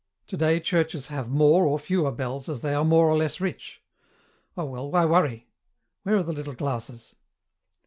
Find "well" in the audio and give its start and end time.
4.65-4.89